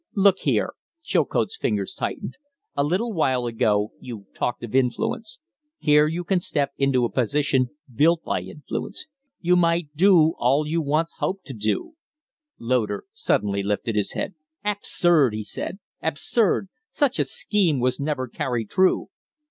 [0.15, 0.73] "Look here."
[1.03, 2.35] Chilcote's fingers tightened.
[2.75, 5.39] "A little while ago you talked of influence.
[5.77, 9.05] Here you can step into a position built by influence.
[9.41, 11.97] You might do all you once hoped to do"
[12.57, 14.33] Loder suddenly lifted his head.
[14.65, 15.77] "Absurd!" he said.
[16.01, 16.69] "Absurd!
[16.89, 19.09] Such a scheme was never carried through."